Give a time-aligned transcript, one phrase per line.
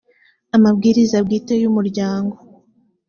[0.55, 2.35] amabwiriza bwite y’umuryango